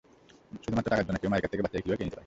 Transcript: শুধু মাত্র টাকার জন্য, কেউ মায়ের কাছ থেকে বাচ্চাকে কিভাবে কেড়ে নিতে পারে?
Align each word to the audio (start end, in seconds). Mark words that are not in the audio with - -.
শুধু 0.63 0.75
মাত্র 0.77 0.89
টাকার 0.91 1.05
জন্য, 1.07 1.17
কেউ 1.21 1.29
মায়ের 1.31 1.43
কাছ 1.43 1.51
থেকে 1.51 1.63
বাচ্চাকে 1.63 1.83
কিভাবে 1.83 1.97
কেড়ে 1.97 2.05
নিতে 2.07 2.15
পারে? 2.15 2.19